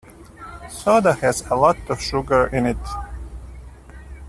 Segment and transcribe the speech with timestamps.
[0.67, 2.77] Soda has a lot of sugar in it.